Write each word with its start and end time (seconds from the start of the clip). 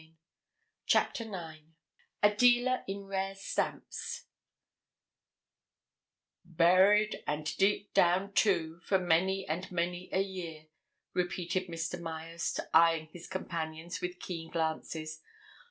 '"CHAPTER 0.87 1.25
NINE 1.25 1.75
THE 2.23 2.29
DEALER 2.29 2.83
IN 2.87 3.05
RARE 3.05 3.35
STAMPS 3.35 4.25
"Buried—and 6.43 7.55
deep 7.57 7.93
down, 7.93 8.33
too—for 8.33 8.97
many 8.97 9.47
and 9.47 9.71
many 9.71 10.09
a 10.11 10.23
year," 10.23 10.69
repeated 11.13 11.67
Mr. 11.67 11.99
Myerst, 12.01 12.59
eyeing 12.73 13.09
his 13.13 13.27
companions 13.27 14.01
with 14.01 14.19
keen 14.19 14.49
glances. 14.49 15.21